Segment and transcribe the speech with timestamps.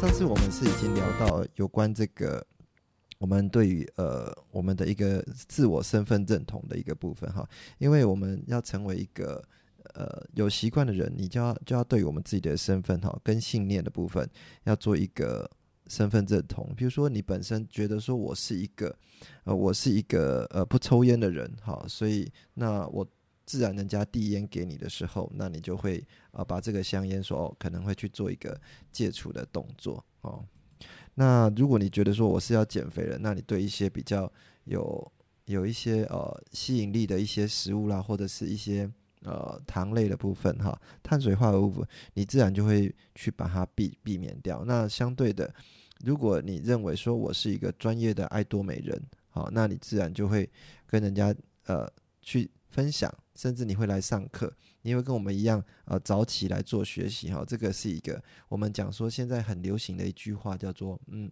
[0.00, 2.46] 上次我们是已经聊到有关这个
[3.18, 9.42] 我们对于呃我们的一个自我身份认同的一个部分哈，因为我们要成为一个
[9.94, 14.28] 呃有习惯的人，你就要就要对我们自己的身份哈跟信念的部分
[14.64, 15.50] 要做一个
[15.86, 16.70] 身份认同。
[16.76, 18.94] 比如说你本身觉得说我是一个
[19.44, 23.06] 呃我是一个呃不抽烟的人哈，所以那我。
[23.46, 30.44] 自然，人家递烟给你的时候，那你就会啊把这个香烟说哦，可能会去做一个戒除的动作哦。
[31.14, 34.30] 那如果你觉得说我是要减肥了，那你对一些比较
[34.64, 35.12] 有
[35.46, 38.90] 有一些呃吸引力的一些食物啦，或者是一些
[39.22, 44.64] 呃糖类的部分哈，碳水化合物，你自然就会去把它避避免掉。
[44.66, 45.54] 那相对的，
[46.04, 50.50] 如果你认为说我是一个专业的爱多美人，好，那你自然就会
[50.86, 51.88] 跟人家呃
[52.20, 53.10] 去分享。
[53.36, 57.44] 甚至你会来上课，你会跟我们一样，呃，早起来做学习哈。
[57.46, 61.30] 这个是一个我们讲说现在很流行的一句话，叫做嗯，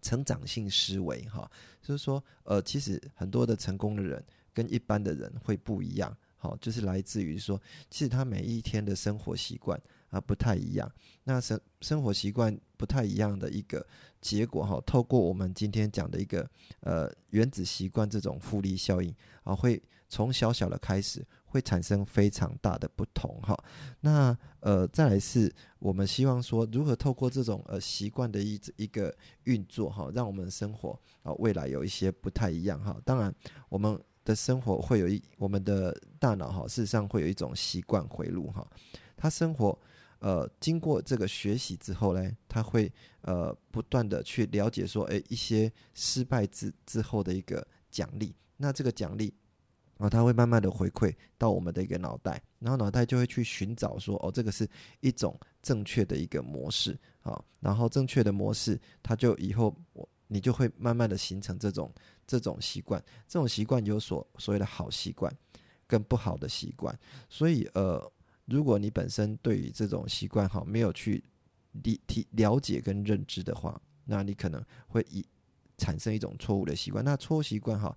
[0.00, 1.48] 成长性思维哈。
[1.82, 9.78] 就是说，呃，其实很多的成功的人跟一般的人会不一样，好，就是来自于说，其实他每一天的生活习惯
[10.08, 10.90] 啊不太一样。
[11.24, 13.86] 那生生活习惯不太一样的一个
[14.24, 16.48] 结果哈，透过我们今天讲的一个
[16.80, 23.54] 呃原子习惯这种复利效应啊，会从小小的开始会产生非常大的不同哈。
[24.00, 32.98] 那呃再来是我们希望说如何透过这种呃习惯的一一个运作哈，让我们生活啊未来有一些不太一样哈。
[33.04, 33.32] 当然
[33.68, 38.66] 我们的生活会有一我们的大脑哈，事实上会有一种习惯回路哈，
[39.18, 39.78] 他生活。
[40.24, 42.90] 呃，经过这个学习之后呢，他会
[43.20, 48.34] 呃不断的去了解说，诶，一些失败之之后的一个奖励。
[48.56, 49.34] 那这个奖励
[49.98, 54.66] 啊，他会慢慢的回馈到我们的一个脑袋，然后脑袋就会去寻找说，哦，这个是
[55.00, 57.38] 一种正确的一个模式啊。
[57.60, 61.92] 然后正确的模式，它就以后我你就会慢慢的形成这种
[62.26, 62.98] 这种习惯。
[63.28, 65.30] 这种习惯有所所谓的好习惯
[65.86, 66.98] 跟不好的习惯，
[67.28, 68.10] 所以呃。
[68.46, 71.24] 如果你本身对于这种习惯哈没有去
[71.82, 75.24] 理提了解跟认知的话，那你可能会以
[75.78, 77.04] 产生一种错误的习惯。
[77.04, 77.96] 那错误习惯哈，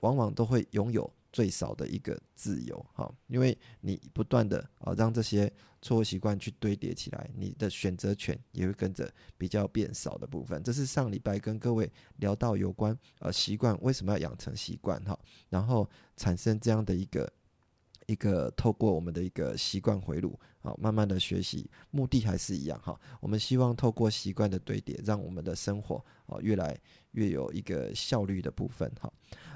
[0.00, 10.60] 往往都会拥有最少的一个自由哈，因为你不断的啊让这些错误习惯去堆叠起来，你的选择权也会跟着比较变少的部分。
[10.64, 15.16] 这是上礼拜跟各位聊到有关呃习惯为什么要养成习惯哈，
[15.48, 17.32] 然后产生这样的一个。
[18.10, 22.98] 一个透过我们的一个习惯回路，好，慢慢的学习，目的还是一样哈。
[23.20, 26.76] 我们希望透过习惯的堆叠，让我们的生活哦越来
[27.12, 29.08] 越有一个效率的部分哈。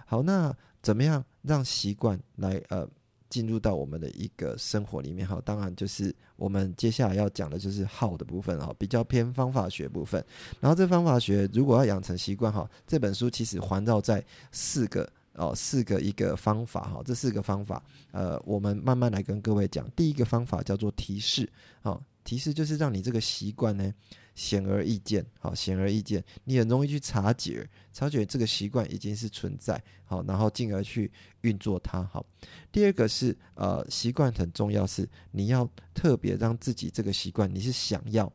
[0.07, 2.89] 好，那怎么样让习惯来呃
[3.29, 5.43] 进入到我们的一个生活里面哈？
[5.45, 10.25] 当然就是我们接下来要讲的就是好的部分哈，比较偏方法学部分。
[10.61, 15.11] 然后这方法学如果要养成习惯哈，这本书其实环绕在四个。
[15.35, 19.89] 哦，四个一个方法哈，这四个方法，呃，我们慢慢来跟各位讲。
[19.97, 21.51] 第一个方法叫做提示，
[21.83, 23.93] 好，提示就是让你这个习惯呢
[24.37, 32.25] 显而易见，好，显而易见，你很容易去察觉，察觉这个习惯已经是存在，好，然后进而去运作它，好。
[32.71, 38.33] 第二个是呃，习惯很重要，是你要特别让自己这个习惯，你是想要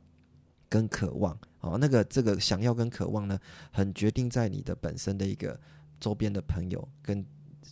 [0.67, 3.39] 跟渴望，好，那个这个想要跟渴望呢，
[3.71, 5.57] 很决定在你的本身的一个。
[5.99, 7.25] 周边的朋友跟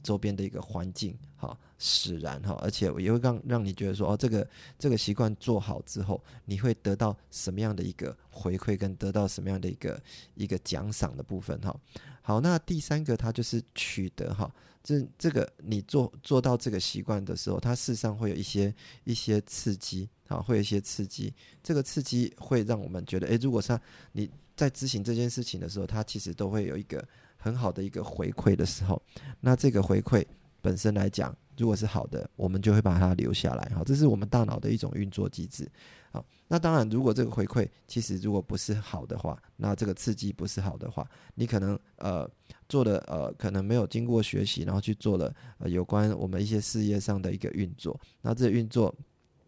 [0.03, 4.47] 周边的一个环境，哈，使然哈，而且也会让让你觉得说，哦，这个
[4.77, 10.01] 这个习惯做好之后，你会得到什么样的一个回馈，跟得到什么样的一个
[10.35, 11.75] 一个奖赏的部分，哈。
[12.21, 14.49] 好，那第三个，它就是取得哈，
[14.83, 18.73] 这这个你做做到这个习惯的时候，它事实上会有一些
[19.03, 23.77] 一些刺激，啊，会有一些刺激，这个刺激会让我们觉得，诶，如果是
[24.11, 27.03] 你在执行这件事情的时候，它其实都会有一个。
[27.37, 29.01] 很好的一个回馈的时候，
[29.39, 30.25] 那这个回馈
[30.61, 33.71] 本身来讲，如果是好的，我们就会把它留下来。
[33.73, 35.69] 好，这是我们大脑的一种运作机制。
[36.11, 42.29] 好，那当然，如果这个回馈其实如果不是好的话，那这个刺激不是好的话，你可能呃
[42.69, 48.93] 做的呃可能没有经过学习，然后去做了呃有关我们一些事业上的一个运作，那这运作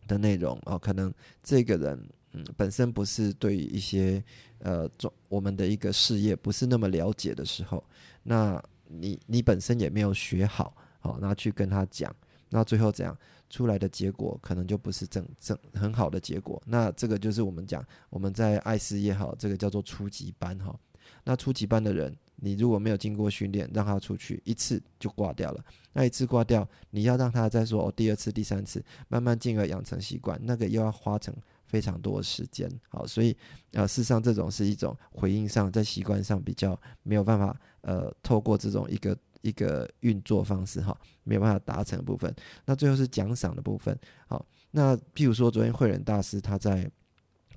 [0.06, 4.24] 的内容哦，可能这个人嗯本身不是对一些
[4.60, 7.84] 呃做我们的一个事业不是那么了解的时候，
[8.24, 12.16] 那你你本身也没有学好，好，那去跟他讲，
[12.50, 13.18] 那最后怎样
[13.50, 16.62] 出来的结果可能就不是正正很好的结果。
[16.66, 20.78] 那这个就是我们讲我们在爱事业好，这个叫做初级班哈。
[21.24, 25.66] 那初级班的人，你如果没有经过训练，让他出去一次就挂掉了。
[25.94, 31.36] 那一次挂掉，你要让他再说哦，第二次、第三次，慢慢进而养成习惯，那个又要花成
[31.70, 32.70] 非常多时间。
[32.90, 33.36] 好，所以
[33.72, 42.36] 呃，事实上这种是一种回应上，在习惯上比较没有办法呃，透过这种一个一个运作方式哈，没有办法达成的部分。
[42.66, 43.98] 那最后是奖赏的部分。
[44.28, 46.92] 好，那譬如说昨天慧仁大师他在。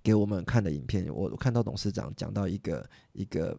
[0.05, 3.56] 给我们看的影片，我看到董事长讲到一个一个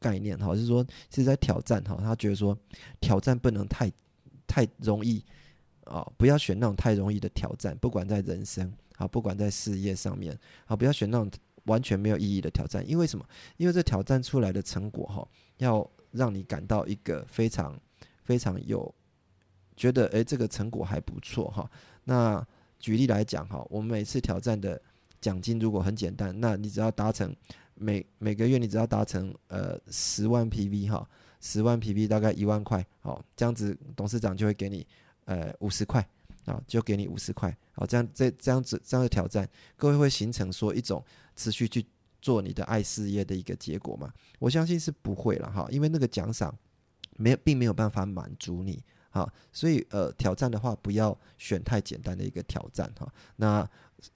[0.00, 2.58] 概念哈，就是说是在挑战哈，他觉得说
[3.00, 3.88] 挑战不能太
[4.44, 5.24] 太容易
[5.84, 11.30] 啊，不要选那种太容易的挑战，不管在人生啊，不管在事业上面啊，不要选那种
[11.64, 13.24] 完全没有意义的挑战，因为什么？
[13.56, 15.26] 因为这挑战出来的成果哈，
[15.58, 17.78] 要让你感到一个非常
[18.22, 18.94] 非常有
[19.76, 21.70] 觉得诶，这个成果还不错哈。
[22.04, 22.46] 那
[22.78, 24.80] 举例来讲哈，我们每次挑战的。
[25.20, 27.34] 奖金如果很简单，那你只要达成
[27.76, 31.08] 每每个月你只要达成呃十万 PV 哈，
[31.40, 34.86] 十万 PV 大概一万块，好，这样子董事长就会给你
[35.24, 36.06] 呃五十块
[36.44, 41.04] 啊，就给你五十块，好，这样这这样子这样的挑战，各位会形成说一种
[41.36, 41.86] 持续去
[42.20, 44.12] 做你的爱事业的一个结果吗？
[44.38, 46.56] 我相信是不会了哈，因为那个奖赏
[47.16, 53.68] 没有并没有办法满足你，好，所以呃挑战的话不要选太简单的一个挑战哈，那。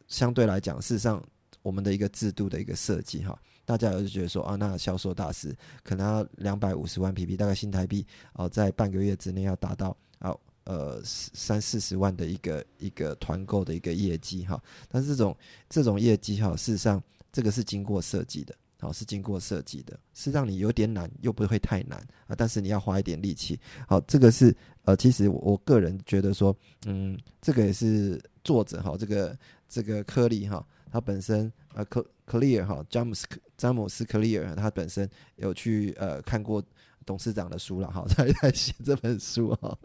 [0.07, 1.23] 相对来讲，事实上，
[1.63, 10.37] 我们的一个制度的一个设计，哈，大家有就觉得说啊，那销售大师可能要两百五十万 PP，大概新台币哦，在半个月之内要达到啊
[10.69, 14.63] 呃三四十万的一个一个团购的一个业绩，哈。
[14.89, 15.37] 但是这种
[15.69, 24.55] 这种业绩，哈，事实上这个是经过设计的，好，是经过设计的，是让你有点难，又不会太难啊，但是你要花一点力气，好，这个是
[24.85, 26.55] 呃，其实我个人觉得说，
[26.87, 29.37] 嗯，这个也是作者哈，这个。
[29.71, 35.07] 这个科里哈，他本身呃，科 clear 哈，詹姆斯詹姆斯 clear，他本身
[35.37, 36.65] 有去呃看过
[37.09, 39.79] 董事长的书了哈，他在写这本书哈，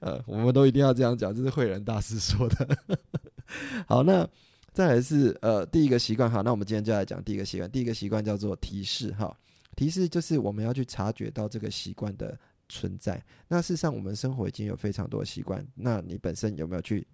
[0.00, 2.78] 呃，我们都一定要这样讲，这是慧仁大师说的。
[3.86, 4.26] 好，那
[4.72, 9.36] 再来是呃第一个习惯哈，那我们今天就来讲第一个习惯，第一个习惯叫做提示哈，
[9.76, 12.38] 提示就是我们要去察觉到这个习惯的
[12.70, 13.22] 存在。
[13.46, 17.06] 那事实上，我们生活已经有非常多习惯，那你本身有没有去？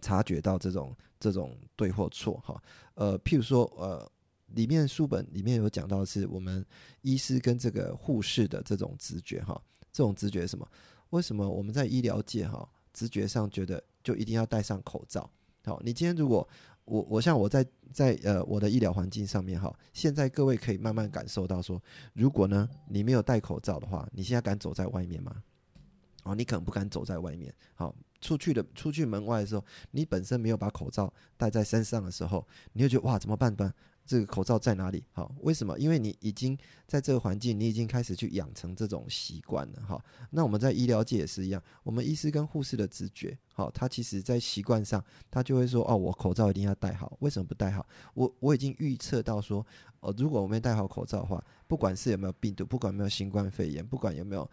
[0.00, 2.60] 察觉到这种这种对或错哈，
[2.94, 4.10] 呃，譬如说呃，
[4.54, 6.64] 里面书本里面有讲到是我们
[7.02, 9.60] 医师跟这个护士的这种直觉哈，
[9.92, 10.66] 这种直觉什么？
[11.10, 15.30] 为什么我们在医疗界哈，直觉上觉得就一定要戴上口罩？
[15.64, 16.48] 好，你今天如果
[16.84, 21.82] 我我像我在在呃我的医疗环境上面哈，现在各位可以慢慢感受到说，
[22.14, 25.42] 如果呢你没有戴口罩的话，你现在敢走在外面吗？
[26.24, 27.94] 哦，你可能不敢走在外面，好。
[28.22, 33.52] 出去的出去门外的时候，你本身没有把口罩戴在身上的时候，你就觉得哇，怎么办？
[33.52, 35.04] 办这个口罩在哪里？
[35.12, 35.78] 好，为什么？
[35.78, 39.82] 因为你已经在这个环境，你已经开始去养成这种习惯了。
[39.82, 47.16] 哈，那我们在医疗界也是一样，我们医师跟护士的直觉，好，他其实在习惯上，他就会说，哦，我口罩一定要戴好。
[47.20, 47.86] 为什么不戴好？
[48.14, 49.64] 我我已经预测到说，
[50.00, 54.48] 哦，如果我没戴好口罩的话，不管是有没有病毒，不管有没有新冠肺炎，不管有没有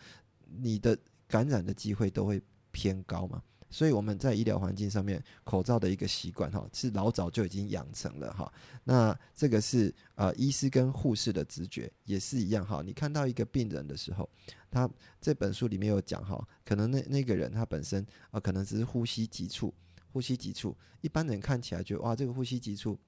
[0.60, 0.98] 你的
[1.28, 3.42] 感染的机会，都会偏高嘛。
[3.70, 8.52] 所以我们在医疗环境上面，口罩的一个习惯哈，是老早就已经养成了哈。
[8.84, 12.82] 那这个是呃，医师跟护士的直觉也是一样哈。
[12.84, 14.30] 你看到一个病人的时候，
[14.72, 14.90] 他
[15.22, 19.74] 这本书里面有讲哈，可能那那个人他本身啊，可能只是呼吸急促，
[20.12, 23.00] 呼吸急促，一般人看起来觉得哇，这个呼吸急促，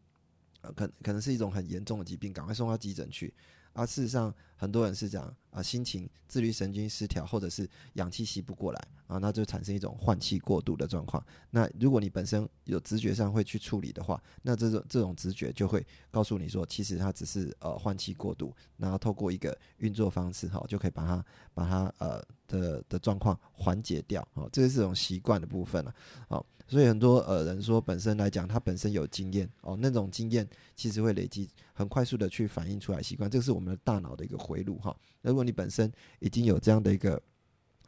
[0.62, 3.34] 呃，可可能是一种很严重的疾病，赶快送到急诊去。
[3.74, 11.24] 而事实上，很多人是这样啊，心情、自律神经失调，或者是氧气吸不过来啊，那就产生一种换气过度的状况。
[11.50, 24.26] 那如果你本身有直觉上会去处理的话，那这种这种直觉就会告诉你说，其实它只是呃换气过度，然后透过一个运作方式哈，就可以把它把它呃的的状况缓解掉。
[24.34, 25.94] 哦，这是这种习惯的部分了。
[26.28, 26.46] 好。
[26.68, 34.96] 所以很多呃人说，本身来讲，他本身有经验哦，那种经验其实会累积，很快速的去反映出来习惯，这是我们的大脑的一个回路哈。
[35.22, 37.22] 如果你本身已经有这样的一个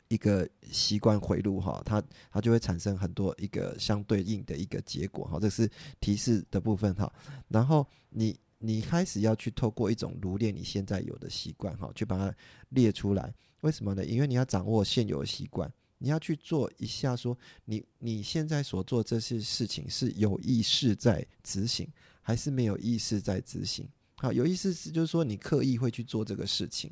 [0.08, 5.40] 一个习惯回路哈，它它就会产生很多一个相对应的一个结果哈。
[5.40, 7.12] 这是提示的部分哈。
[7.48, 12.34] 然后你你开始要去透过一种罗列你现在有的习惯哈，去把它
[12.70, 13.34] 列出来。
[13.62, 14.06] 为什么呢？
[14.06, 15.72] 因为你要掌握现有的习惯。
[16.00, 21.88] 你要去做一下，说你你现在所做这些事情是有意识在执行，
[22.22, 23.88] 还是没有意识在执行？
[24.16, 26.92] 好，有意识是就是说你刻意会去做这个事情，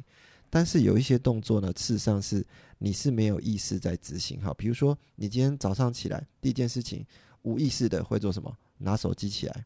[0.51, 2.45] 但是有一些动作呢，事实上是
[2.77, 4.39] 你是没有意识在执行。
[4.39, 7.03] 好，比如说你今天早上起来第一件事情，
[7.41, 8.55] 无意识的会做什么？
[8.77, 9.65] 拿手机起来，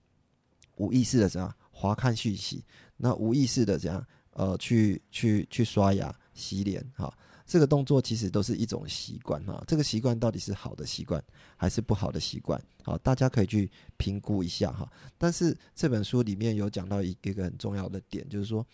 [0.77, 2.63] 无意识的怎样划看讯息？
[2.95, 4.05] 那无意识的怎样？
[4.31, 7.11] 呃，去去去刷牙、洗脸，哈。
[7.47, 11.23] 这个动作其实都是一种习惯哈，这个习惯到底是好的习惯
[11.55, 12.59] 还是不好的习惯？
[12.83, 14.91] 好，大家可以去评估一下哈。
[15.17, 18.65] 但是这本书里面有讲到一个很重要的点，就是说，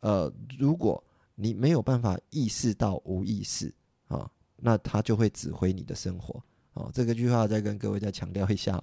[0.00, 1.02] 呃，如果
[1.34, 3.72] 你没有办法意识到无意识
[4.06, 6.42] 啊，那他就会指挥你的生活。
[6.74, 8.82] 哦，这个句话再跟各位再强调一下：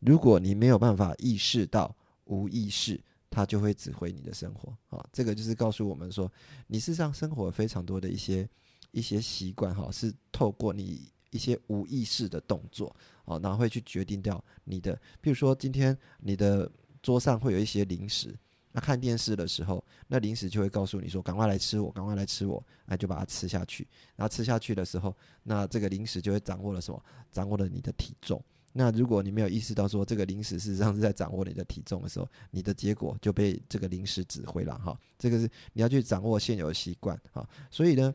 [0.00, 3.00] 如果你没有办法意识到无意识，
[3.30, 4.76] 他就会指挥你的生活。
[4.88, 6.30] 啊，这个就是告诉我们说，
[6.66, 8.48] 你事实上生活非常多的一些。
[8.90, 14.98] 一些习惯哈，是透过你一些无意识的动作哦，然后会去决定掉你的。
[15.20, 16.68] 比如说，今天你的
[17.02, 18.34] 桌上会有一些零食，
[18.72, 23.86] 那看电视的时候，那零食就会告诉你说：“赶快来吃我，赶快来吃我。”那就把它吃下去。
[24.16, 27.02] 然后吃下去的时候，那这个零食就会掌握了什么？
[27.32, 28.42] 掌握了你的体重。
[28.72, 34.98] 那如果你没有意识到说这个零食事实上是在掌握你的体重的时候，你的结果就被这个零食指挥了哈。
[35.18, 37.48] 这个是你要去掌握现有的习惯哈。
[37.70, 38.14] 所以呢。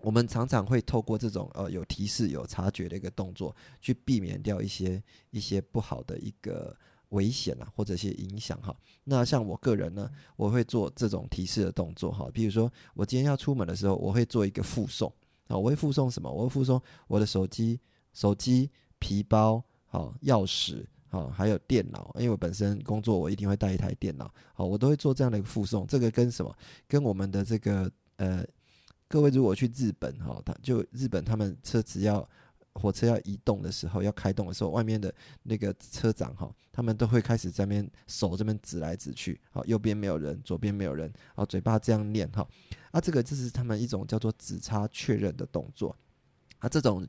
[0.00, 6.76] 我们常常会透过这种呃有提示、有察觉的一个动作，去避免掉一些一些不好的一个
[7.10, 8.74] 危险啊，或者一些影响哈。
[9.04, 12.28] 那像我个人呢，我会做这种提示的动作哈。
[12.32, 15.12] 比如说，我今天要出门的时候，我会做一个附送
[15.46, 15.56] 啊。
[15.56, 16.30] 我会附送什么？
[16.30, 17.78] 我会附送我的手机、
[18.12, 22.14] 手机、皮包、好钥匙、好还有电脑。
[22.18, 25.86] 因为我本身工作，我一定会带一台电脑，好，我都会做这样的一个附送。
[25.86, 26.56] 这个跟什么？
[26.88, 28.44] 跟我们的这个呃。
[29.06, 32.26] 各位，如果去日本哈，他就日本他们车子要
[32.74, 35.12] 火车要移动的时候，要开动的时候，外面的
[35.42, 42.46] 那个车长哈，他们都会开始在边手这边指来指去，好，右边没有人，左边没有人，然后嘴巴这样念哈，
[42.90, 45.96] 啊，这个就是他们一种叫做指差确认的动作，
[46.58, 47.06] 啊，这种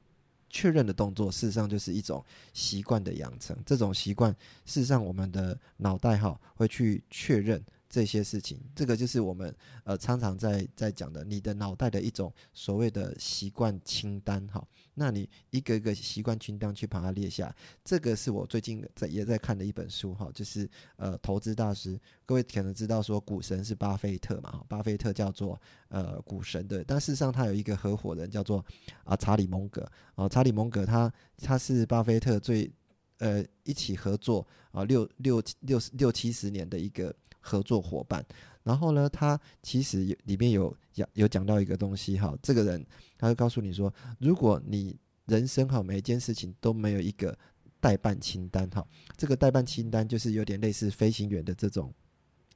[0.50, 4.31] 确认的动作，事实上就是一种习惯的养成，这种习惯
[4.65, 7.63] 事实上我们的脑袋哈会去确认。
[7.89, 14.65] 这些事情，这个就是我们呃常常在在讲的，你的脑袋的一种所谓的习惯清单哈。
[14.98, 28.65] 那你一个一个习惯清单去把它列下，这个是我最近在也在看的一本书哈，就是呃投资大师，各位可能知道说股神是巴菲特嘛，巴菲特叫做呃股神的，但事实上他有一个合伙人叫做
[29.04, 32.72] 啊查理蒙格啊，查理蒙格他他是巴菲特最
[33.19, 37.15] 呃一起合作啊六六六六七十年的一个。
[37.48, 38.25] 合作伙伴，
[38.63, 42.84] 然后呢，他其实有里面有讲有讲到一个东西哈，这个人
[43.19, 47.38] 他会告诉你说，如果你人生哈每一件事情都没有一个
[47.79, 48.84] 代办清单哈，
[49.15, 51.93] 这个代办清单就是有点类似飞行员的这种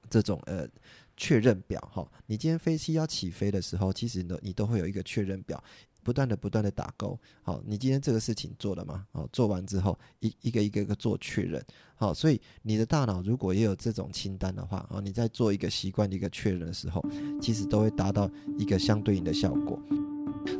[0.10, 0.68] 这种呃
[1.16, 5.64] 确认表哈，你今天飞机要起飞的时候，其实呢你都会有一个确认表。
[6.04, 9.06] 不断的不断的打勾，好，你今天这个事情做了吗？
[9.12, 11.64] 好，做完之后一一个一个一个做确认，
[11.96, 17.04] 好，所以你的大脑如果也有这种清单的话，哦，你在做一个习惯的一个确认的时候，
[17.42, 19.80] 其实都会达到一个相对应的效果。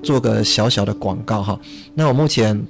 [0.04, 1.60] 做个小小的广告哈，
[1.96, 2.66] 那我目前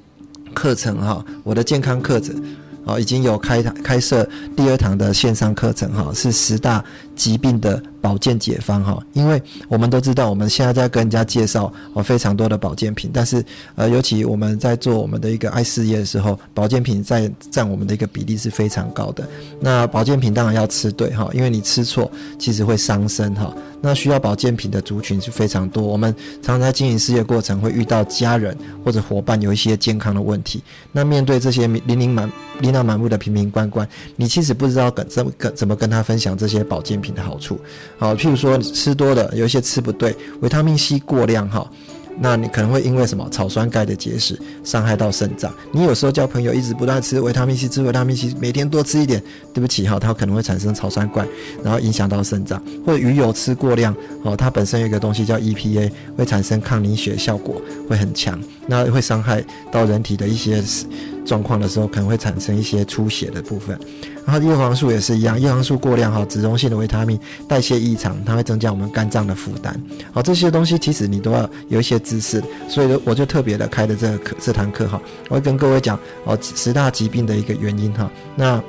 [0.53, 2.41] 课程哈，我的健康课程。
[2.85, 6.83] 哦，已经有开堂开设第二堂的线上课程哈，是十大
[7.15, 9.01] 疾病的保健解方哈。
[9.13, 13.43] 因为我们都知道，我们现在在跟人家介绍哦非常多的保健品，但是
[13.75, 19.27] 呃，尤其我们在做我们的一个爱事业的时候，保健品在占我们的一个比例是非常高的。
[19.59, 23.53] 那保健品当然要吃对哈，因为你吃错其实会伤身哈。
[23.81, 30.61] 那需要保健品的族群是非常多，我们常常在经营事业过程会遇到家人或者伙伴有一些健康的问题。
[30.91, 32.31] 那面对这些零零满。
[32.59, 37.57] 琳琅满目的瓶瓶罐罐，你其实不知道跟怎么跟怎么跟他分享这些保健品的好处。
[37.97, 41.65] 好，譬如说吃多了，有一些吃不对，维他命 C 过量哈。
[42.21, 45.53] 那你可能会因为什么草酸钙的结石伤害到肾脏。
[45.71, 49.21] 你有时候叫朋友一直不断吃维他命 C，吃维他命 C，每天多吃一点，
[49.53, 51.25] 对不起哈，它可能会产生草酸钙，
[51.63, 52.61] 然后影响到肾脏。
[52.85, 60.61] 或者鱼油吃过量，哦，它本身有一个东西叫 EPA，会产生抗凝血效果会很强，那会伤害到人体的一些
[61.29, 63.79] 状况的时候，可能会产生一些出血的部分。
[64.25, 69.79] 然后叶黄素也是一样，叶黄素过量哈，脂溶性的维他命代谢异常，它会增加我们肝脏的负担。
[70.11, 78.61] 好，这些东西其实你都要有一些知识，所以我就特别的开的这个课这堂课哈，我会跟各位讲哦十大疾病的一个原因哈，那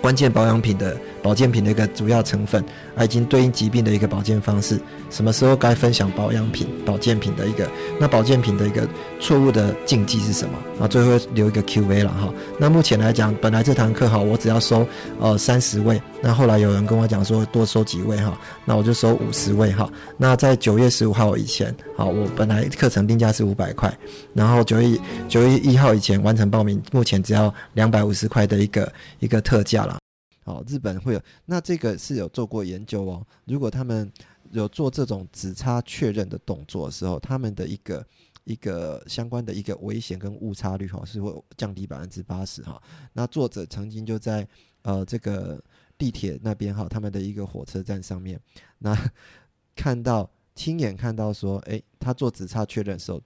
[0.00, 2.64] 关键保养品的保健品的一个主要成分，
[2.96, 8.88] 啊，已经对应疾病的一个保健方式，什么时候该分享保养品保健品的一个那保健品的一个
[9.20, 10.84] 错误的禁忌是什么？
[10.84, 12.32] 啊，最后留一个 Q&A 了哈。
[12.58, 14.86] 那目前来讲，本来这堂课哈，我只要收
[15.20, 19.88] 呃三十位，那后来有人跟我讲说多收几位哈，那我就收五十位哈。
[20.16, 23.92] 那在九月十五号以前，好，我本来课程定价是五百块，
[24.34, 24.98] 然后九月
[25.28, 29.99] 九月一号以前完成报名，目前只要两百五十块的一个一个特价了。
[30.42, 33.26] 好，日本会有，那这个是有做过研究哦。
[33.44, 34.10] 如果他们
[34.52, 38.06] 有做这种只差确认的动作的时候，他们的一个
[38.44, 42.82] 一个相关的一个危险跟误差率哈是会降低百分之八十哈。
[43.12, 44.46] 那作者曾经就在
[44.82, 45.62] 呃这个
[45.98, 48.40] 地铁那边哈，他们的一个火车站上面，
[48.78, 48.96] 那
[49.76, 53.20] 看到亲眼看到说，诶，他做只差确认的时候，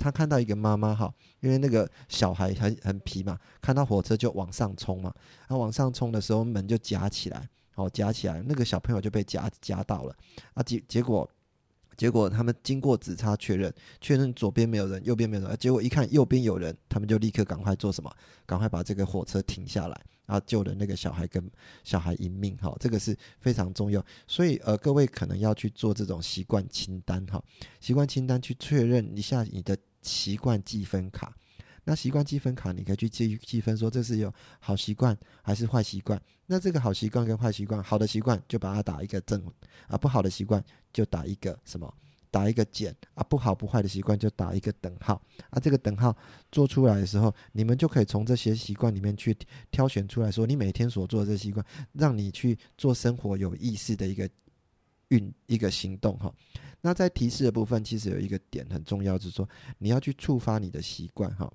[0.00, 7.48] 他看到一个妈妈哈，因为那个小孩很很皮嘛，看到火车就往上冲嘛，然后往上冲的时候门就夹起来。
[7.76, 10.14] 哦，夹起来，那个小朋友就被夹夹到了
[10.52, 10.62] 啊！
[10.62, 11.26] 结结果，
[11.96, 18.14] 结果他们经过指差确认，确认左边没有人，右边没有人，结果一看右边有人，他们就立刻赶快做什么？
[18.44, 21.50] 赶快把这个火车停下来，然后救了那个小孩跟
[21.82, 22.54] 小孩一命。
[22.58, 27.42] 哈，这个是非常重要，所以呃，各位可能要去做这种习惯清单哈，
[27.80, 31.34] 习惯清单去确认一下你的习惯积分卡。
[31.82, 36.20] 那习惯积分卡，你可以去积积分，说这是有好习惯还是坏习惯。
[36.46, 39.42] 那这个好习惯跟坏习惯，好的习惯就把它打一个正，
[39.88, 41.92] 啊，不好的习惯就打一个什么，
[42.30, 45.20] 打一个减，啊，不好不坏的习惯就打一个等号。
[45.48, 46.14] 啊，这个等号
[46.52, 49.36] 做出来的时候，你们就可以从这些习惯里面去
[49.70, 54.28] 挑选出来说，你每天所做的这习惯，让你去做生活有意识的一个
[55.08, 56.32] 运一个行动哈。
[56.82, 61.50] 那在提示的部分，其实有一个点很重要，就是说你要去触发你的习惯哈。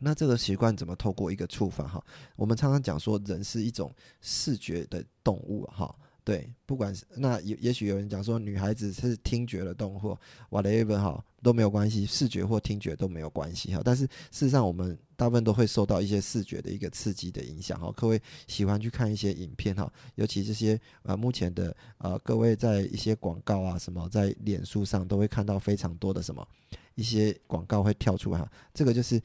[0.00, 2.04] 那这个习惯怎么透过一个触发哈？
[2.36, 5.94] 我们常常讲说，人是一种视觉的动物哈。
[6.28, 10.18] 对，不管是那也也许有人讲说，女孩子是听觉的动物
[10.50, 13.80] ，whatever 哈都没有关系，视觉或听觉都没有关系哈。
[13.82, 17.90] 但是事实上，我们大部分都会受到一些视觉的一个刺激的影响哈。
[17.96, 26.46] 各位喜欢去看一些影片哈，尤其这些呃目前的呃各位在一些广告啊什么，在脸书上都会看到非常多的什么
[26.94, 29.18] 一些广告会跳出来哈，这个就是。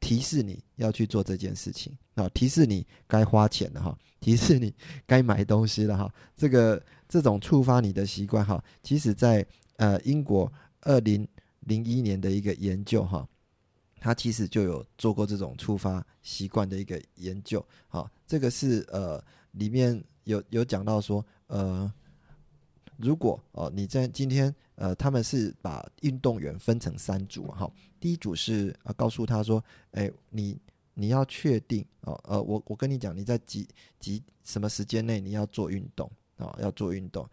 [0.00, 4.74] 提示你要去做这件事情啊，提示你该花钱了哈，提示你
[5.06, 6.12] 该买东西了哈。
[6.36, 11.26] 这个这种触发你的习惯哈，其实在呃英国二零
[11.60, 13.28] 零一年的一个研究哈，
[14.00, 17.64] 他其实就有做过这种触发习惯的一个研究。
[17.88, 21.92] 好，这个是呃里面有有讲到说呃。
[23.00, 27.70] 如果哦，你在今天呃，他们是把运动员分成三组哈。
[28.00, 30.58] 第一组是呃，告诉他说，哎，你
[30.94, 37.28] 你要确定哦，呃，我我跟你讲，你在几几什么时间内你要做运动啊，要做运动。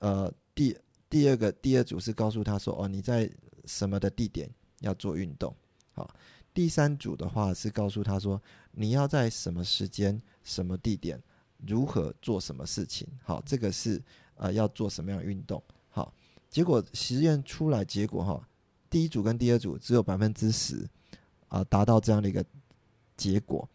[0.00, 0.76] 呃，第
[1.08, 3.30] 第二个第二组是告诉他说，哦，你在
[3.64, 4.48] 什么的地点
[4.80, 5.54] 要做运动。
[5.94, 6.14] 好，
[6.52, 8.40] 第三组的话是告诉他说，
[8.72, 11.22] 你要在什么时间、什么地点、
[11.66, 13.08] 如何做什么事情。
[13.22, 14.02] 好，这个是。
[14.40, 15.60] 呃，要做什么样的运动？
[15.88, 16.14] 好，
[16.48, 18.48] 结果实验出来结果哈，
[18.90, 20.88] 第一组跟第二组只有百分之十
[21.48, 22.44] 啊达到这样的一个
[23.16, 23.68] 结果，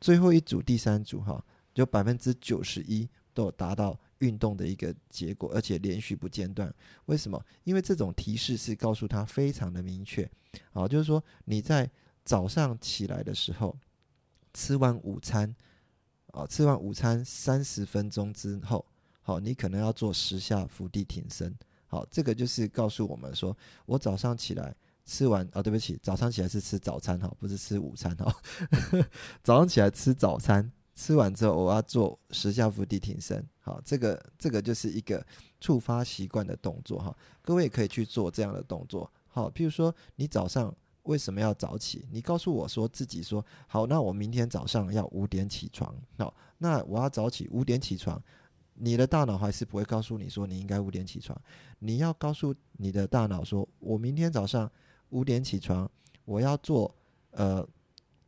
[0.00, 6.72] 最后一组第三组哈，就百分之九十一都有达到运动的一个结果，而且连续不间断。
[7.06, 7.44] 为什么？
[7.64, 10.30] 因为这种提示是告诉他非常的明确，
[10.72, 11.90] 啊，就是说你在
[12.24, 13.76] 早上起来的时候
[14.52, 15.54] 吃完午餐，
[16.32, 18.84] 啊，吃完午餐三十分钟之后。
[19.26, 21.56] 好，你可能要做十下伏地挺身。
[21.94, 28.34] 好，这个就是告诉我们说，我早上起来吃完啊，对不起，早上起来是吃早餐哈，不是吃午餐哈。
[29.44, 33.48] 早上起来吃早餐，吃完之后我要做十下伏地挺身。
[33.60, 35.24] 好，这个这个就是一个
[35.60, 37.16] 触发习惯的动作哈。
[37.42, 39.08] 各位也可以去做这样的动作。
[39.28, 42.08] 好，譬如说你早上为什么要早起？
[42.10, 45.94] 你告诉我说自己说好，那我明天早上要五点起床。
[46.18, 48.20] 好，那我要早起五点起床。
[48.74, 51.40] 你的大脑还是不会告诉你说你应该五点起床，
[51.78, 54.70] 你要告诉你的大脑说，我明天早上
[55.10, 55.90] 五点起床，
[56.24, 56.94] 我要做
[57.30, 57.66] 呃，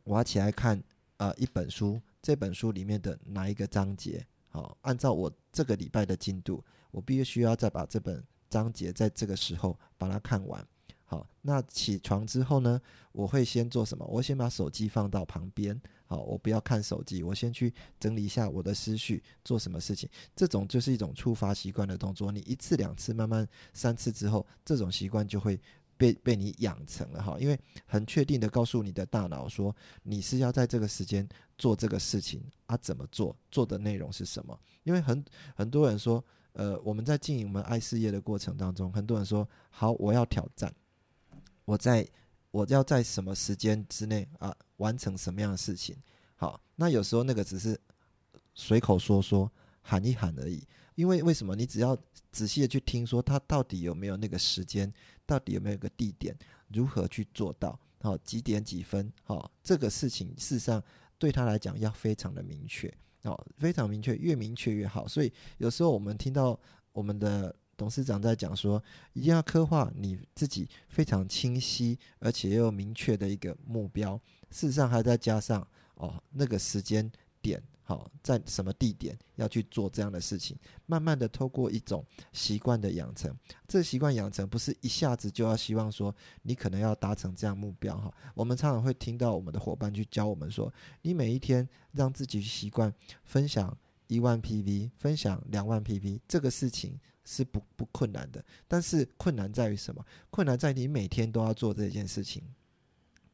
[0.03, 0.81] 我要起来看
[1.17, 4.25] 呃一本书，这本书里面的哪一个章节？
[4.49, 10.65] 好，按照我这个礼拜的进度，我必须要再把这本章节在这个时候把它看完。
[11.09, 12.79] 好，那起床之后呢？
[13.13, 14.05] 我会先做什么？
[14.05, 15.79] 我先把手机放到旁边。
[16.05, 20.09] 好，我不要看手机，我先去整理一下我的思绪，做什么事情？
[20.35, 22.29] 这种就是一种触发习惯的动作。
[22.29, 25.57] 你一次两次，慢慢三次之后，这种习惯就会
[25.95, 27.37] 被被你养成了哈。
[27.39, 32.75] 因为很确定的告诉你的大脑说，你是要在这个时间做这个事情啊？
[32.77, 33.33] 怎么做？
[33.49, 34.59] 做的内容是什么？
[34.83, 35.23] 因为很
[35.55, 40.71] 很多人说，呃，我们在经营我们爱事业的过程当中，很多人说，好，我要挑战。
[41.67, 42.07] 我在
[42.49, 45.93] 我要在什么时间之内啊完成什么样的事情。
[46.37, 47.77] 好，那有时候那个只是
[48.53, 49.51] 随口说说
[49.81, 50.65] 喊一喊而已。
[50.95, 51.55] 因为为什么？
[51.55, 51.95] 你只要
[52.31, 54.91] 仔细的去听，说他到底有没有那个时间，
[55.25, 56.35] 到底有没有个地点，
[56.69, 57.77] 如何去做到？
[57.99, 59.11] 好，几点几分？
[59.23, 60.81] 好，这个事情事实上
[61.17, 62.91] 对他来讲要非常的明确，
[63.23, 65.05] 哦，非常明确，越明确越好。
[65.07, 66.57] 所以有时候我们听到
[66.93, 74.19] 我们的董事长在讲说，一定要刻画你自己非常清晰而且又明确的一个目标。
[74.49, 77.09] 事实上还再加上哦，那个时间
[77.41, 77.61] 点。
[77.83, 80.57] 好，在什么地点要去做这样的事情？
[80.87, 83.33] 慢慢的透过一种习惯的养成，
[83.65, 88.13] 这习惯养成不是一下子就要希望说你可能要达成这样目标哈。
[88.33, 90.69] 我们常常会听到我们的伙伴去教我们说，
[91.03, 93.73] 你每一天让自己习惯分享
[94.07, 98.43] 一万 PV，分享两万 PV，这个事情是不不困难的。
[98.67, 100.05] 但是困难在于什么？
[100.29, 102.43] 困难在你每天都要做这件事情。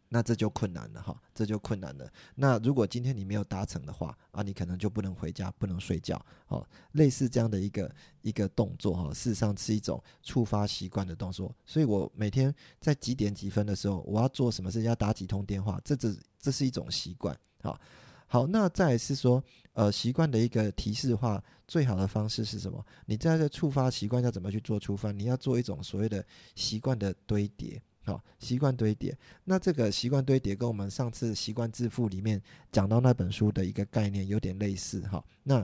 [0.10, 2.08] 那这就困难了哈，这就困难了。
[2.36, 6.24] 那如果今天你没有达成的话啊，你可能就不能回家，不能睡觉。
[6.50, 11.56] 哦，类似这样的一个一个动作哈，事实上是一种触发习惯的动作。
[11.66, 17.36] 所以我每天在几点几分的时候，我要做什么事情，要打几通电话，这这这是一种习惯。
[17.64, 17.82] 好，
[18.34, 19.44] 好，那再是说，
[19.74, 22.84] 呃，习惯的一个提示化最好的方式是什么？
[23.06, 25.12] 你在这触发习惯要怎么去做触发？
[25.12, 27.80] 你要做一种所谓的习惯的堆叠。
[28.04, 29.16] 好，习惯堆叠。
[29.44, 32.42] 那这个习惯堆叠跟我们上次习惯致富里面
[32.72, 35.02] 讲到那本书的一个概念有点类似。
[35.02, 35.64] 哈，那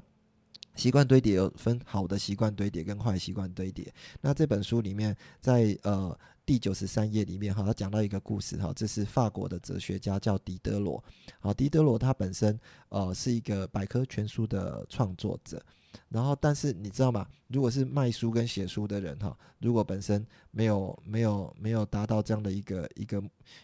[0.76, 3.92] 习惯堆叠有分好的习惯堆叠跟坏习惯堆叠。
[4.22, 6.16] 那这本书里面在呃
[6.50, 11.04] 第九十三页里面哈，他讲到一个故事哈，这是法国的哲学家叫狄德罗。
[11.40, 12.60] 好，狄德罗他本身
[12.90, 15.64] 呃是一个百科全书的创作者。
[16.08, 17.28] 然后，但是你知道吗？
[17.50, 23.24] 如果是卖书跟写书的人哈，如果本身没有没有没有达到这样的一个一个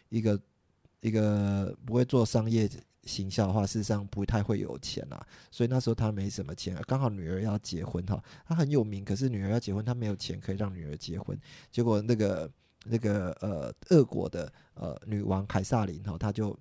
[0.10, 0.40] 一个
[1.02, 2.70] 一个不会做商业
[3.02, 5.26] 行销的话，事实上不太会有钱啊。
[5.50, 11.36] 所以那时候他没什么钱，刚好女儿要结婚哈，他很有名，可是女儿要结婚，他没有钱可以让女儿结婚。
[11.72, 12.48] 结果那个
[12.86, 16.58] 那个呃，俄国的呃女王凯撒琳哈，他就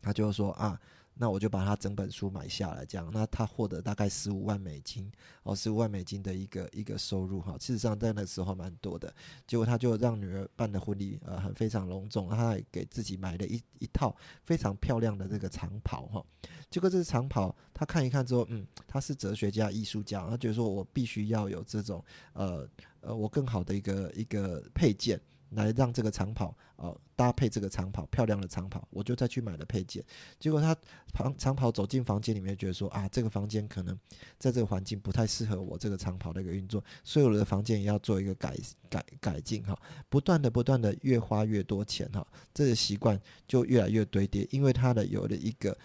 [0.00, 0.80] 他就说啊。
[1.20, 5.10] 那我就把他整本书买下来，这样，那他获得大概十五万美金，
[5.42, 7.58] 哦，十五万美金的一个一个收入哈。
[7.58, 9.12] 事实上在那时候蛮多的。
[9.44, 16.24] 结果他就让女儿办的婚礼，呃，很非常隆重，他还给自己买了一一套非常漂亮的这个长袍哈。
[16.70, 22.00] 结果这长袍他看一看之后，嗯，他是哲学家、艺术家，他觉得说我必须要有这种，
[22.34, 22.64] 呃
[23.00, 25.20] 呃，我更好的一个一个配件。
[25.50, 30.04] 来让这个长跑，呃，搭配这个长跑，漂亮的长跑，我就再去买了配件。
[30.38, 30.76] 结果他
[31.12, 33.98] 长长跑走进房间里面，觉得说啊，这个房间可能
[34.38, 38.56] 在这个环境不太适合我这个长跑的一个运作，所以我的房间也要做一个改
[38.90, 45.76] 改改进哈，不断的不断的越花越多钱哈，这个习惯就越来越堆叠，因为他的有了一个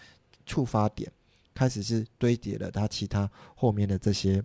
[0.44, 1.10] 触发点，
[1.54, 4.44] 开始是堆叠了他其他后面的这些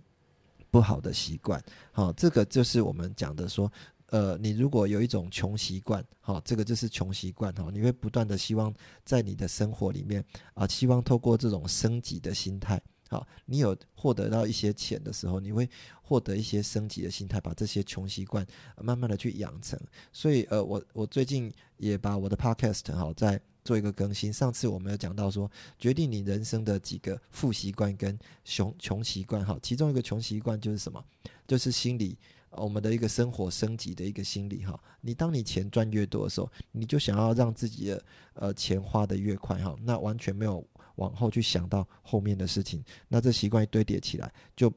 [0.70, 3.70] 不好的习惯，好，这个就是我们讲的说。
[4.10, 15.68] 呃，你如果有一种穷习惯，好，这个就是穷习惯哈，你会不断的希望在你的生活里面啊，希望透过这种升级的心态，好，你有获得到一些钱的时候，你会
[16.02, 18.44] 获得一些升级的心态，把这些穷习惯
[18.82, 19.78] 慢慢的去养成。
[20.12, 24.32] 所以，呃，我我最近也把我的 podcast 好在做一个更新。
[24.32, 31.04] 上次我们有讲到说，决定你人生的几个负习惯跟穷穷习惯，哈，其中一个穷习惯就是什么？
[31.46, 32.18] 就是心理。
[32.50, 40.64] 我们的一个生活升级的一个心理哈，你当你钱赚越多的时候，你就想要让自己的呃钱花的越快哈，那完全没有
[40.96, 44.72] 往后去想到后面的事情，那这习惯堆叠起来就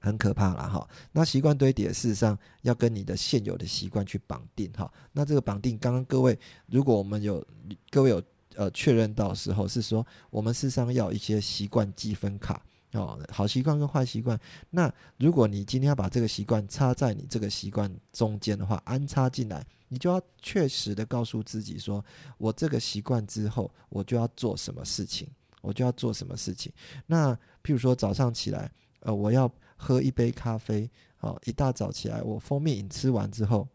[0.00, 0.88] 很可怕了哈。
[1.10, 7.44] 那习惯堆叠事实上要跟你的现有的习惯去绑定哈，那这个绑定，刚刚各位如果我们有
[7.90, 8.22] 各位有
[8.54, 12.62] 呃确认到时候是说，我们事实上要一些习惯积分卡。
[12.92, 14.38] 哦，好习惯跟坏习惯。
[14.70, 22.04] 那如果你今天要把这个习惯插在你这个习惯中间的话，安插进来，你就要确实的告诉自己说，
[22.38, 25.28] 我这个习惯之后，我就要做什么事情，
[25.60, 26.72] 我就要做什么事情。
[27.06, 28.70] 那譬如说早上起来，
[29.00, 30.90] 呃，我要喝一杯咖啡。
[31.20, 33.66] 哦，一大早起来，我蜂蜜饮吃完之后，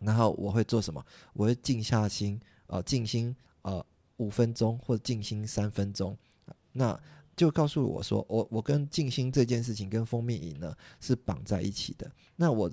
[0.00, 1.00] 然后我会做什么？
[1.32, 3.86] 我会静下心，呃，静心，呃，
[4.16, 6.18] 五分钟或者静心三分钟。
[6.72, 7.00] 那
[7.36, 12.10] 就告诉我说，我我跟静心这件事情跟蜂蜜饮呢是绑在一起的。
[12.36, 12.70] 那我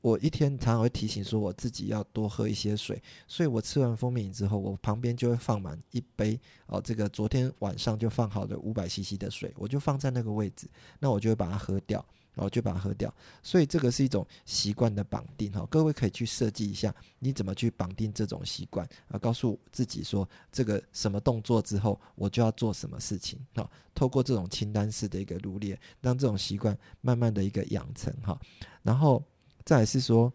[0.00, 3.02] 我一天常常会提醒说，我自己要多喝一些水。
[3.26, 10.68] 所以我吃完蜂蜜饮之后，我旁边就会放满一杯哦，这个昨天晚上就放好的五百 CC 的水，我就放在那个位置。
[11.00, 12.04] 那我就会把它喝掉。
[12.38, 13.12] 哦，就把它喝掉。
[13.42, 15.66] 所以这个是一种习惯的绑定哈。
[15.70, 19.18] 各位可以去设计一下，你怎么去绑定这种习惯啊？
[19.18, 23.70] 告诉自己说，这个什么动作之后，我就要做什么事情哈。
[23.94, 28.38] 透过这种清单式的一个罗列，让这种习惯慢慢的一个养成哈。
[28.82, 29.22] 然后
[29.64, 30.32] 再是说。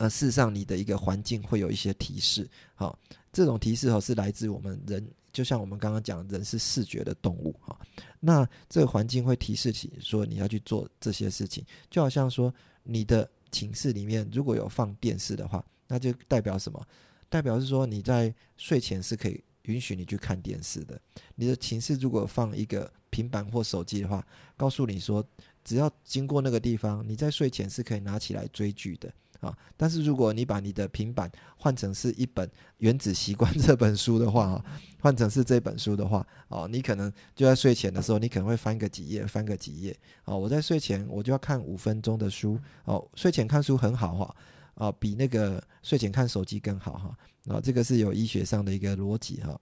[0.00, 2.98] 呃，事实上，你的一个环境会有一些提示，好，
[3.30, 7.78] 这种提示哦是来自我们人，就像我们刚刚讲，人是视觉的动物哈。
[8.20, 16.86] 那这个环境会提示起说你要去做这些事情，就好像说你的寝室里面如果有放电视的话，那就代表什么？
[17.28, 21.00] 代表是说你在睡前是可以允许你去看电视的。
[21.36, 25.24] 你的寝室如果放一个平板或手机的话，告诉你说，
[25.64, 29.12] 只要经过那个地方，你在睡前是可以拿起来追剧的。
[29.40, 29.56] 啊！
[29.76, 32.46] 但是如果你把你的平板换成是一本
[32.78, 34.64] 《原子习惯》这本书的话，哈，
[35.00, 39.96] 换成是这本书的话，哦，你可能就在睡前的时候，你可能会翻个几页，翻个几页。
[40.24, 42.58] 哦，我在睡前我就要看五分钟的书。
[42.84, 44.36] 哦，睡前看书很好哈，
[44.74, 47.18] 啊，比那个睡前看手机更好哈。
[47.46, 49.58] 啊，这个是有医学上的一个逻辑哈。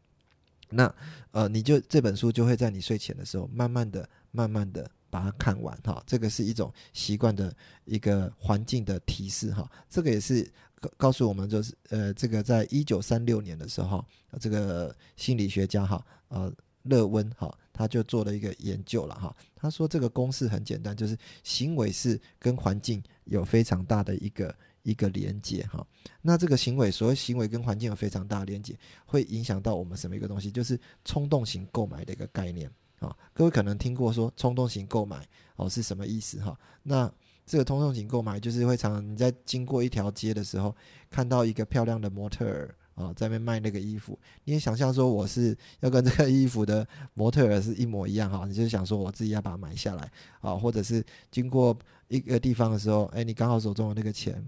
[0.71, 0.93] 那
[1.31, 4.91] 呃，你就这本书就会在你睡前的时候，慢慢的、慢慢的。
[5.11, 9.71] 把它看完哈，这个是一种习惯的一个环境的提示哈。
[9.89, 14.05] 这个也是告告诉我们，就是呃，这个在一九三六年的时候，
[14.41, 16.53] 这个心理学家哈，呃，
[16.85, 19.35] 勒温哈，他就做了一个研究了哈。
[19.57, 25.85] 他说这个公式很简单，就是行为是跟环境有非常大的一个一个连接哈。
[26.23, 30.51] 那这个行为，所谓行为跟环境有非常大的连接，会影响到我们什么一个东西？
[30.51, 32.71] 就是冲动型购买的一个概念。
[33.01, 35.25] 啊，各位可能听过说冲动型购买
[35.57, 36.59] 哦是什么意思哈？
[36.83, 37.11] 那
[37.47, 40.75] 这个冲动型购买就是会常常你在经过一条街的时候，
[41.11, 51.77] 看到一个漂亮的模特儿啊在那卖那个衣服，你也想象说我是要跟这个衣服的模特儿是一模一样哈，你就想说我自己要把它买下来啊，或者是经过
[52.09, 54.45] 一个地方的时候，哎，你刚好手中有那个钱，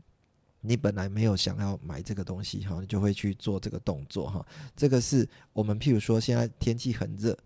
[0.60, 4.44] 你本来没有想要买这个东西哈，你就会去做这个动作哈。
[4.76, 7.38] 这个是我们譬如说现在天气很热。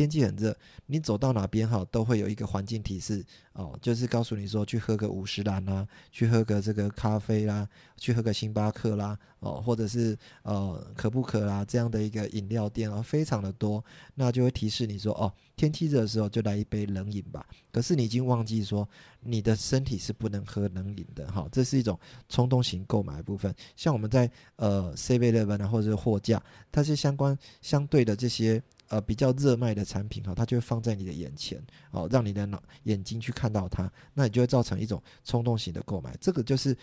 [0.00, 13.84] 天气很热，你走到哪边哈，都会有一个环境提示哦，就是告诉你说去喝个五十兰啦，去喝个这个咖啡啦，去喝个星巴克啦，哦，或者是呃可不可啦这样的一个饮料店啊，非常的多，
[14.14, 17.46] 那就会提示你说哦，天气热的时候就来一杯冷饮吧。
[17.70, 18.88] 可是你已经忘记说
[19.20, 23.54] 你的身体是不能喝冷饮的哈，这是一种冲动型购买部分。
[23.76, 28.62] 像我们在呃 C V Eleven 啊，或者是货架，它是相关相对的这些。
[28.90, 36.16] 呃，比较热卖的产品哈，它就会放在你的眼前，哦，让你的脑眼睛去看到它，那你就会造成一种冲动型的购买。
[36.20, 36.76] 这个就是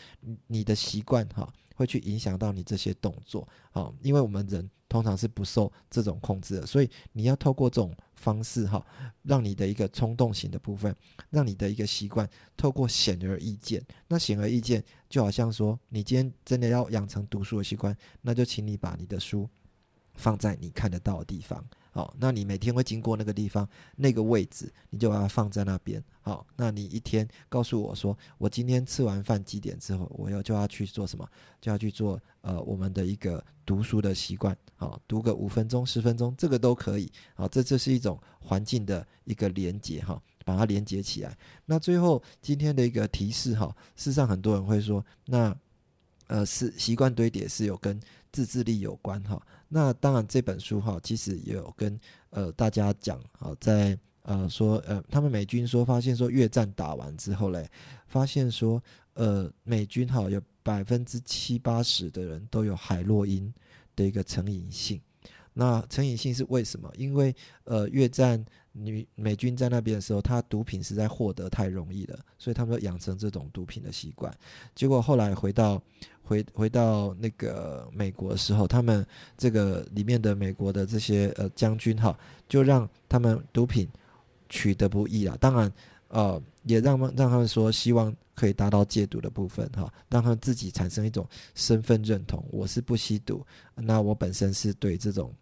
[0.48, 8.82] 你的习惯哈，会去影响到你这些动作，哦，因为我们人通常是不受这种控制的，所以你要透过这种方式哈，
[9.24, 10.96] 让你的一个冲动型的部分，
[11.30, 13.86] 让你的一个习惯透过显而易见。
[14.08, 19.46] 那显而易见就好像说，你今天真的要养成读书的习惯，那就请你把你的书
[20.14, 21.62] 放在你看得到的地方。
[21.98, 26.04] 好，那你每天会经过那个地方，那个位置，你就把它放在那边。
[26.22, 31.28] 好，那你一天告诉我说，我今天吃完饭几点之后，我要就要去做什么？
[31.60, 34.56] 就要去做呃我们的一个读书的习惯。
[34.76, 37.12] 好，读个五分钟、十分钟，这个都可以。
[37.34, 41.36] 好，这这是一种环境的一个连接哈，把它连接起来。
[41.66, 45.58] 那最后今天的一个提示哈，事实上很多人会说，那
[46.28, 48.00] 呃是习惯堆叠是有跟
[48.32, 49.42] 自制力有关哈。
[49.68, 57.70] 那当然，这本书哈，其实也有跟呃大家讲啊，在呃说呃，他们美军说发现说越战打完之后嘞，
[58.08, 58.82] 发现说
[59.14, 63.54] 呃美军哈有百分之七八十的人都有海洛因
[63.96, 65.02] 的一个成瘾性。
[65.54, 66.88] 那成瘾性是为什么？
[66.96, 74.32] 因为呃越战女美军在那边的时候，他毒品实在获得太容易了，所以他们养成这种毒品的习惯。
[74.76, 75.82] 结果后来回到
[76.28, 79.06] 回回到那个美国的时候，他们
[79.38, 82.18] 这个里面的美国的这些呃将军哈，
[82.50, 83.88] 就让他们毒品
[84.50, 85.38] 取得不易啊。
[85.40, 85.72] 当然
[86.10, 95.34] 呃也让让他们说希望可以达到戒毒的部分哈，让他们自己产生一种身份认同，我是不吸毒，那我本身是对这种。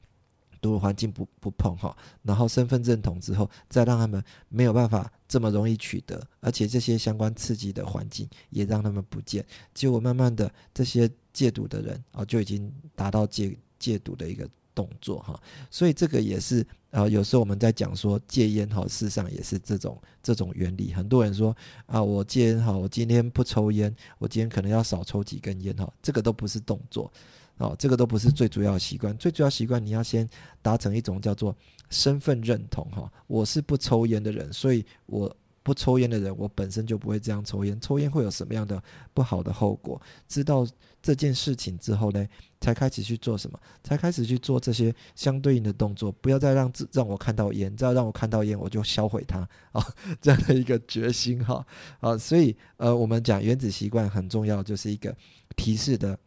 [0.62, 15.40] 读环境不不碰哈，然后身份认同之后，再让他们没有办法这么容易取得，而且这些相关刺激的环境也让他们不见，结果慢慢的这些戒毒的人啊，就已经达到戒戒毒的一个动作哈，
[15.70, 20.94] 所以这个也是啊，有时候我们在讲说戒烟哈，事实上也是这种这种原理。
[20.94, 27.12] 很多人说啊，我戒烟哈，我今天不抽烟，我今天可能要少抽几根烟哈，这个都不是动作。
[27.58, 30.28] 哦，这个都不是最主要的习惯，最主要习惯你要先
[30.62, 31.56] 达成一种叫做
[31.90, 33.10] 身份认同哈。
[33.28, 37.80] 我是不抽烟的人，所以我不抽烟的人，我本身就不会这样抽烟。
[37.80, 38.82] 抽烟会有什么样的
[39.14, 40.00] 不好的后果？
[40.28, 40.68] 知道
[41.02, 42.28] 这件事情之后呢，
[42.60, 43.58] 才开始去做什么？
[43.82, 46.12] 才开始去做这些相对应的动作。
[46.12, 49.82] 不要再让自让我看到烟，再让我看到烟，我就销毁它啊！
[50.22, 51.66] 这样的一个决心哈
[52.02, 52.18] 啊！
[52.18, 55.16] 所以呃，我们讲原子习惯很重要，就是一个
[55.56, 56.20] 提示的。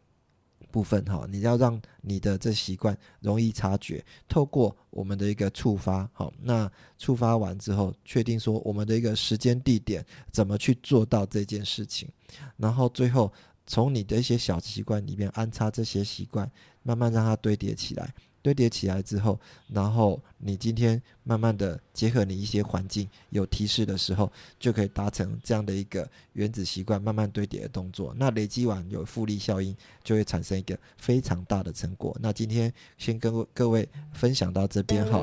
[0.71, 12.09] 部分哈，你要让你的这习惯容易察觉，透过我们的一个触发，好，那触发完之后，确定说我们的一个时间地点怎么去做到这件事情，
[12.57, 13.33] 然后最后
[13.67, 16.51] 从你的一些小习惯里面安插这些习惯，
[16.83, 18.15] 慢慢让它堆叠起来。
[18.49, 19.39] 堆叠起来之后，
[19.71, 28.15] 然后你今天慢慢的结合你一些环境有提示的时候，就可以达成这样的一个原子习惯慢慢堆叠的动作。
[28.17, 32.17] 那累积完有复利效应，就会产生一个非常大的成果。
[32.23, 35.23] 那今天先跟各位分享到这边哈。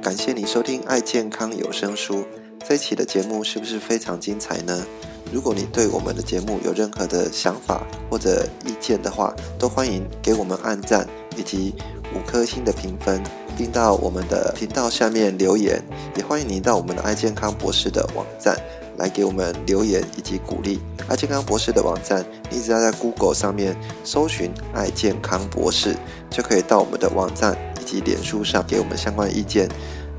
[0.00, 2.26] 感谢你收听爱健康有声书
[2.66, 4.86] 这一期的节目，是不是非常精彩呢？
[5.32, 11.08] 如果你对我们的节目有任何的想法或者意见的话，都欢迎给我们按赞。
[11.36, 11.74] 以及
[12.14, 13.22] 五颗星的评分，
[13.56, 15.82] 并到我们的频道下面留言，
[16.16, 18.56] 也欢迎您到我们的爱健康博士的网站
[18.96, 20.80] 来给我们留言以及鼓励。
[21.08, 25.94] 爱健康博士的网站，你只要在 Google 上面搜寻“爱健康博士”，
[26.30, 29.68] 就可以到我们的网站以及脸书上给我们相关意见。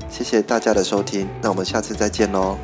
[0.08, 2.56] 谢谢大家的收听，那我们下次再见喽。